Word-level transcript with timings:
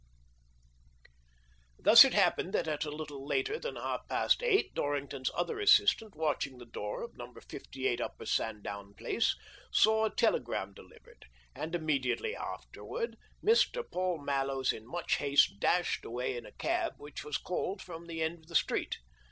Thus 1.77 2.03
it 2.03 2.15
happened 2.15 2.53
that 2.53 2.67
at 2.67 2.85
a 2.85 2.89
little 2.89 3.23
later 3.23 3.59
than 3.59 3.75
half 3.75 4.07
past 4.09 4.41
eight 4.41 4.73
Dorrington's 4.73 5.29
other 5.35 5.59
assistant, 5.59 6.15
watch 6.15 6.47
ing 6.47 6.57
the 6.57 6.65
door 6.65 7.03
of 7.03 7.15
No. 7.15 7.31
58, 7.35 8.01
Upper 8.01 8.25
Sandown 8.25 8.95
Place, 8.95 9.35
saw 9.71 10.05
a 10.05 10.09
telegram 10.15 10.73
delivered, 10.73 11.25
and 11.53 11.75
immediately 11.75 12.35
after 12.35 12.83
ward 12.83 13.15
Mr. 13.43 13.83
Paul 13.87 14.17
Mallows 14.23 14.73
in 14.73 14.87
much 14.87 15.17
haste 15.17 15.59
dashed 15.59 16.03
away 16.03 16.35
in 16.35 16.47
a 16.47 16.51
cab 16.53 16.93
which 16.97 17.23
was 17.23 17.37
called 17.37 17.79
from 17.79 18.07
the 18.07 18.23
end 18.23 18.39
of 18.39 18.47
the 18.47 18.55
street. 18.55 18.97